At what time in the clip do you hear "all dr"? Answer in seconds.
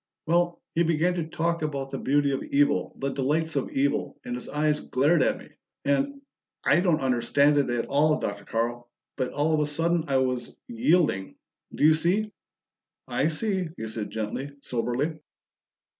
7.85-8.45